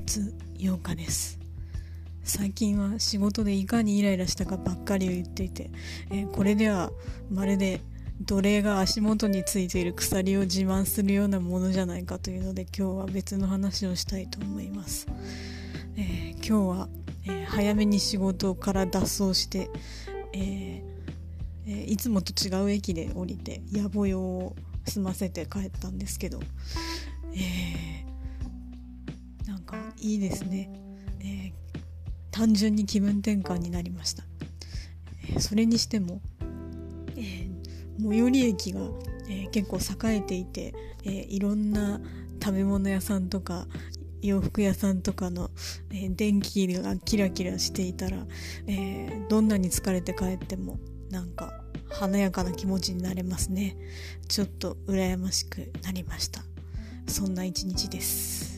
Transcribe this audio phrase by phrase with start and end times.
[0.00, 1.38] 月8日です。
[2.24, 5.70] 最近は仕事でいかにイライラしたかばっかりを言っていて、
[6.10, 6.90] えー、これでは
[7.30, 7.80] まるで
[8.20, 15.06] 奴隷が足元についている鎖を自慢するようなものじゃないかというので今日は別の話をしたいと思います、
[15.96, 16.88] えー、今日は、
[17.26, 19.70] えー、早めに仕事から脱走して、
[20.32, 24.56] えー、いつもと違う駅で降りて野暮用を
[24.86, 26.40] 済ませて帰ったんですけど、
[27.34, 28.03] えー、
[30.00, 30.70] いいですね、
[31.20, 31.52] えー、
[32.30, 34.24] 単純に気分転換になりました、
[35.30, 36.20] えー、それにしても、
[37.16, 38.80] えー、最寄り駅が、
[39.28, 42.00] え、結構栄えていて、え、いろんな
[42.42, 43.66] 食べ物屋さんとか
[44.20, 45.50] 洋服屋さんとかの、
[45.92, 48.26] え、電気がキラキラしていたら、
[48.66, 50.78] え、どんなに疲れて帰っても
[51.10, 51.52] なんか
[51.90, 53.76] 華やかな気持ちになれますね。
[54.28, 56.42] ちょっと羨ましくなりました。
[57.06, 58.53] そんな一日です。